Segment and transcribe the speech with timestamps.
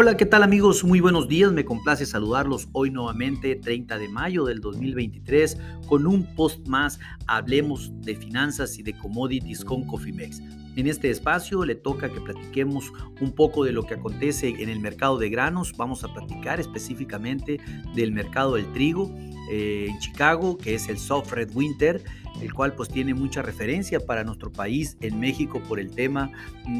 [0.00, 0.84] Hola, ¿qué tal amigos?
[0.84, 6.36] Muy buenos días, me complace saludarlos hoy nuevamente, 30 de mayo del 2023, con un
[6.36, 10.40] post más, hablemos de finanzas y de commodities con Cofimex.
[10.76, 14.78] En este espacio le toca que platiquemos un poco de lo que acontece en el
[14.78, 17.58] mercado de granos, vamos a platicar específicamente
[17.96, 19.12] del mercado del trigo
[19.50, 22.04] eh, en Chicago, que es el Soft Red Winter,
[22.40, 26.30] el cual pues tiene mucha referencia para nuestro país en México por el tema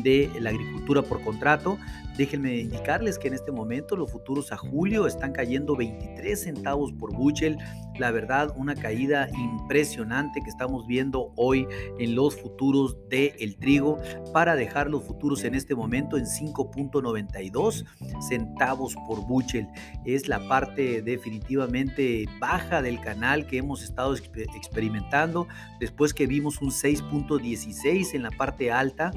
[0.03, 1.79] de la agricultura por contrato.
[2.17, 7.13] Déjenme indicarles que en este momento los futuros a julio están cayendo 23 centavos por
[7.15, 7.57] buchel.
[7.97, 11.69] La verdad, una caída impresionante que estamos viendo hoy
[12.01, 14.01] en los futuros del el trigo
[14.33, 17.85] para dejar los futuros en este momento en 5.92
[18.29, 19.69] centavos por buchel.
[20.05, 25.38] Es la parte definitivamente baja del canal que hemos estado experimentando
[25.79, 29.13] después que vimos un 6.16 en la parte alta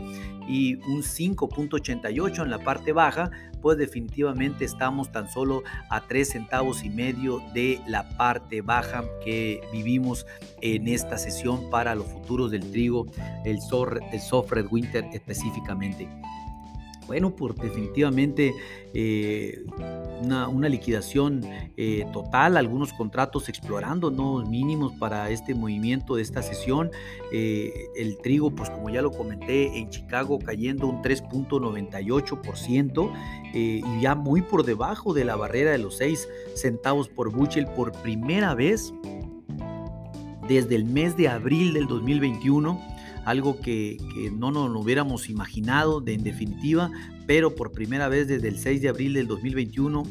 [0.47, 6.83] y un 5.88 en la parte baja, pues definitivamente estamos tan solo a 3 centavos
[6.83, 10.25] y medio de la parte baja que vivimos
[10.61, 13.05] en esta sesión para los futuros del trigo,
[13.45, 13.59] el,
[14.11, 16.07] el soft red winter específicamente.
[17.11, 18.55] Bueno, por definitivamente
[18.93, 19.65] eh,
[20.21, 21.41] una, liquidación
[21.75, 26.89] eh, total, algunos contratos explorando nuevos mínimos para este movimiento de esta sesión.
[27.33, 33.11] Eh, el trigo, pues como ya lo comenté, en Chicago cayendo un 3.98%
[33.53, 37.91] y ya muy por debajo de la barrera de los 6 centavos por bushel por
[37.91, 38.93] primera vez
[40.47, 42.90] desde el mes de abril del 2021
[43.25, 43.97] algo que,
[44.37, 46.91] no nos lo hubiéramos imaginado de en definitiva,
[47.27, 50.03] pero por primera vez desde el 6 de abril del 2021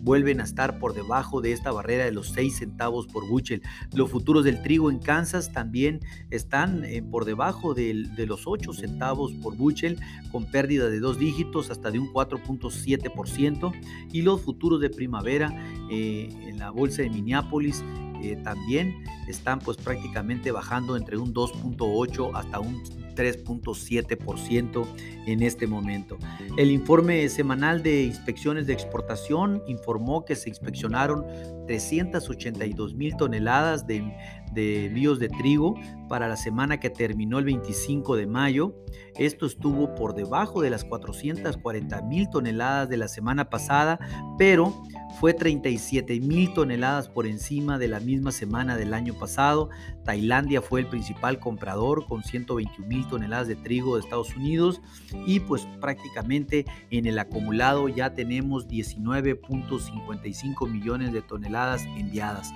[0.00, 3.62] vuelven a estar por debajo de esta barrera de los 6 centavos por buchel.
[3.94, 9.32] Los futuros del trigo en Kansas también están eh, por debajo de, los 8 centavos
[9.34, 9.98] por buchel,
[10.30, 13.72] con pérdida de dos dígitos hasta de un 4.7%.
[14.12, 15.52] Y los futuros de primavera
[15.90, 17.82] eh, en la bolsa de Minneapolis
[18.22, 22.82] eh, también están pues prácticamente bajando entre un 2.8 hasta un
[23.18, 24.86] 3.7%
[25.26, 26.16] en este momento.
[26.56, 31.26] El informe semanal de inspecciones de exportación informó que se inspeccionaron
[31.66, 34.14] 382 mil toneladas de,
[34.52, 35.74] de envíos de trigo
[36.08, 38.74] para la semana que terminó el 25 de mayo.
[39.16, 43.98] Esto estuvo por debajo de las 440 mil toneladas de la semana pasada,
[44.38, 44.82] pero
[45.18, 49.70] fue 37 mil toneladas por encima de la misma semana del año pasado.
[50.04, 54.80] Tailandia fue el principal comprador con 121 mil toneladas de trigo de Estados Unidos
[55.26, 62.52] y pues prácticamente en el acumulado ya tenemos 19.55 millones de toneladas enviadas.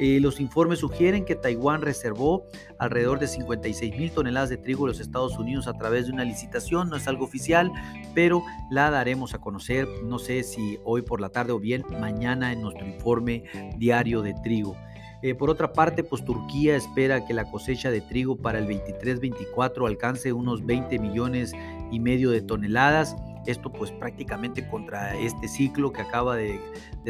[0.00, 2.44] Eh, los informes sugieren que Taiwán reservó
[2.78, 6.24] alrededor de 56 mil toneladas de trigo a los Estados Unidos a través de una
[6.24, 6.90] licitación.
[6.90, 7.70] No es algo oficial,
[8.14, 12.52] pero la daremos a conocer, no sé si hoy por la tarde o bien mañana
[12.52, 13.44] en nuestro informe
[13.78, 14.76] diario de trigo.
[15.22, 19.86] Eh, por otra parte, pues Turquía espera que la cosecha de trigo para el 23-24
[19.86, 21.52] alcance unos 20 millones
[21.90, 23.16] y medio de toneladas
[23.46, 26.60] esto pues prácticamente contra este ciclo que acaba de,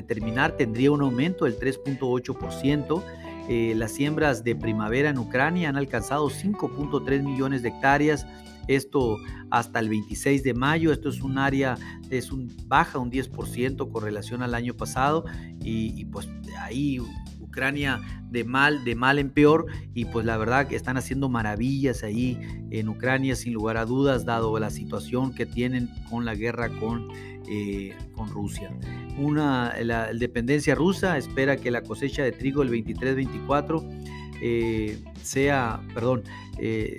[0.06, 3.02] terminar tendría un aumento del 3.8%.
[3.48, 8.26] Eh, las siembras de primavera en Ucrania han alcanzado 5.3 millones de hectáreas.
[8.66, 9.18] Esto
[9.50, 10.92] hasta el 26 de mayo.
[10.92, 11.76] Esto es un área,
[12.10, 15.24] es un, baja un 10% con relación al año pasado.
[15.60, 16.28] Y, y pues
[16.58, 16.98] ahí
[17.44, 18.00] Ucrania
[18.30, 22.38] de mal, de mal en peor, y pues la verdad que están haciendo maravillas ahí
[22.70, 27.08] en Ucrania, sin lugar a dudas, dado la situación que tienen con la guerra con,
[27.48, 28.70] eh, con Rusia.
[29.18, 36.24] Una, la, dependencia rusa espera que la cosecha de trigo el 23-24 eh, sea, perdón,
[36.58, 36.96] eh,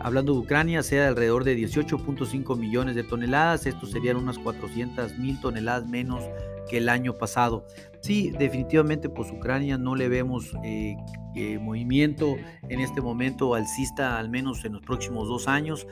[0.00, 3.66] hablando de Ucrania, sea de alrededor de 18.5 millones de toneladas.
[3.66, 6.24] Estos serían unas 400 mil toneladas menos
[6.68, 7.66] que el año pasado.
[8.00, 10.96] Sí, definitivamente pues Ucrania no le vemos eh,
[11.36, 12.34] eh, movimiento
[12.68, 15.86] en este momento alcista al menos en los próximos dos años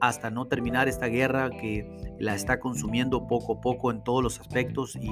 [0.00, 1.86] hasta no terminar esta guerra que
[2.18, 5.08] la está consumiendo poco a poco en todos los aspectos y,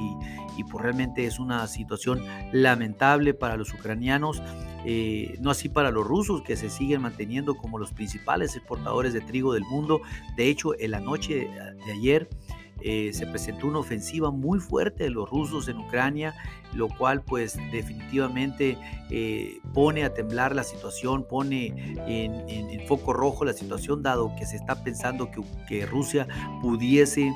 [0.58, 4.42] y pues realmente es una situación lamentable para los ucranianos.
[4.84, 9.20] Eh, no así para los rusos que se siguen manteniendo como los principales exportadores de
[9.20, 10.02] trigo del mundo.
[10.36, 11.48] De hecho, en la noche
[11.86, 12.28] de ayer
[12.84, 16.34] eh, se presentó una ofensiva muy fuerte de los rusos en Ucrania,
[16.74, 18.78] lo cual pues definitivamente
[19.10, 24.56] eh, pone a temblar la situación, pone en, foco rojo la situación, dado que se
[24.56, 26.26] está pensando que, que Rusia
[26.60, 27.32] pudiese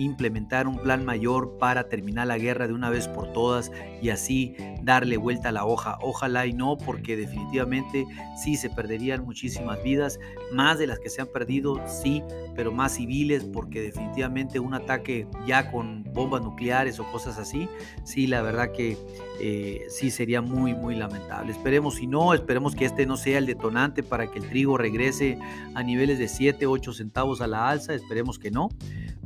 [0.00, 3.70] implementar un plan mayor para terminar la guerra de una vez por todas
[4.00, 5.98] y así darle vuelta a la hoja.
[6.00, 8.06] Ojalá y no, porque definitivamente
[8.42, 10.18] sí se perderían muchísimas vidas,
[10.52, 12.22] más de las que se han perdido, sí,
[12.56, 17.68] pero más civiles, porque definitivamente un ataque ya con bombas nucleares o cosas así,
[18.04, 18.96] sí, la verdad que
[19.40, 21.52] eh, sí sería muy, muy lamentable.
[21.52, 25.38] Esperemos si no, esperemos que este no sea el detonante para que el trigo regrese
[25.74, 28.70] a niveles de 7, 8 centavos a la alza, esperemos que no,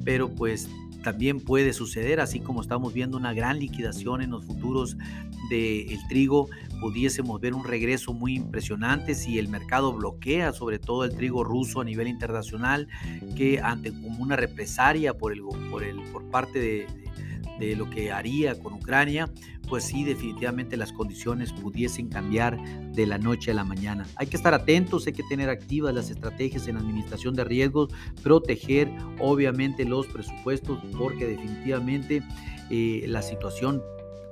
[0.03, 0.69] pero pues
[1.03, 4.97] también puede suceder, así como estamos viendo una gran liquidación en los futuros
[5.51, 6.49] del trigo,
[6.81, 11.83] pudiésemos ver un regreso muy impresionante si el mercado bloquea sobre todo el trigo ruso
[11.83, 12.89] a nivel internacional,
[13.37, 16.87] que ante como una represalia por, el, por, el, por parte de,
[17.59, 19.31] de lo que haría con Ucrania,
[19.69, 22.59] pues sí, definitivamente las condiciones pudiesen cambiar
[22.93, 24.07] de la noche a la mañana.
[24.17, 27.91] Hay que estar atentos, hay que tener activas las estrategias en administración de riesgos,
[28.23, 32.23] proteger obviamente los presupuestos, porque definitivamente
[32.71, 33.83] eh, la situación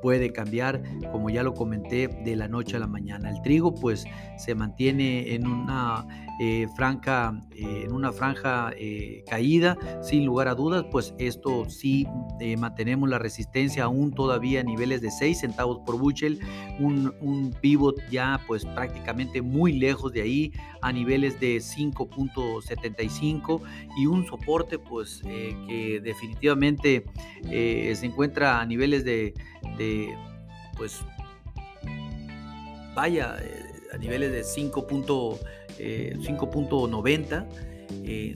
[0.02, 0.82] puede cambiar,
[1.12, 3.30] como ya lo comenté, de la noche a la mañana.
[3.30, 4.04] El trigo pues
[4.36, 6.06] se mantiene en una
[6.40, 12.08] eh, franja, eh, en una franja eh, caída, sin lugar a dudas, pues esto sí
[12.58, 16.40] mantenemos la resistencia aún todavía a niveles de 6 centavos por bushel,
[16.80, 23.60] un, un pivot ya pues prácticamente muy lejos de ahí a niveles de 5.75
[23.96, 27.04] y un soporte pues que definitivamente
[27.44, 29.34] se encuentra a niveles de
[30.76, 31.00] pues,
[32.94, 35.38] vaya, eh, a niveles de 5.90.
[35.78, 36.16] Eh,
[38.04, 38.34] eh,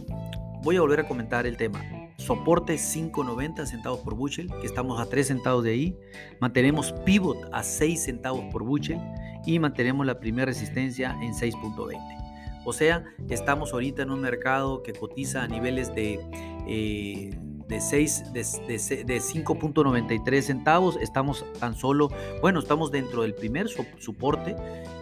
[0.62, 1.82] voy a volver a comentar el tema.
[2.18, 5.96] Soporte 5.90 centavos por bushel, que estamos a 3 centavos de ahí.
[6.40, 8.98] Mantenemos pivot a 6 centavos por bushel
[9.44, 11.98] y mantenemos la primera resistencia en 6.20.
[12.64, 16.18] O sea, estamos ahorita en un mercado que cotiza a niveles de
[17.68, 18.40] de, 6, de,
[19.04, 20.96] de, 5.93 centavos.
[21.00, 22.10] Estamos tan solo,
[22.40, 24.56] bueno, estamos dentro del primer soporte.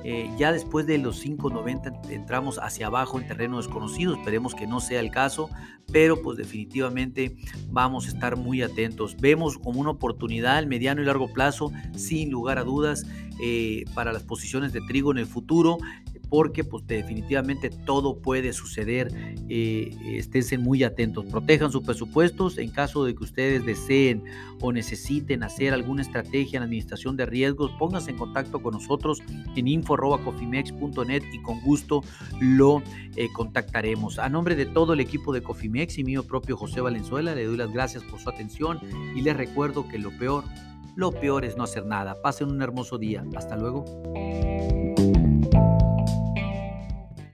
[0.06, 4.14] Eh, ya después de los 5.90 entramos hacia abajo en terreno desconocido.
[4.14, 5.48] Esperemos que no sea el caso,
[5.92, 7.36] pero pues definitivamente
[7.70, 9.16] vamos a estar muy atentos.
[9.18, 13.06] Vemos como una oportunidad el mediano y largo plazo, sin lugar a dudas,
[13.40, 15.78] eh, para las posiciones de trigo en el futuro
[16.34, 19.06] porque pues definitivamente todo puede suceder.
[19.48, 24.24] Eh, esténse muy atentos, protejan sus presupuestos en caso de que ustedes deseen
[24.60, 29.22] o necesiten hacer alguna estrategia en administración de riesgos, pónganse en contacto con nosotros
[29.54, 32.00] en info.cofimex.net y con gusto
[32.40, 32.82] lo
[33.14, 34.18] eh, contactaremos.
[34.18, 37.56] A nombre de todo el equipo de Cofimex y mío propio José Valenzuela, le doy
[37.56, 38.80] las gracias por su atención
[39.14, 40.42] y les recuerdo que lo peor,
[40.96, 42.20] lo peor es no hacer nada.
[42.20, 43.24] Pasen un hermoso día.
[43.36, 43.84] Hasta luego.